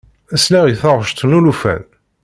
Sliɣ 0.43 0.65
i 0.67 0.73
taɣect 0.81 1.19
n 1.29 1.37
ulufan. 1.37 1.83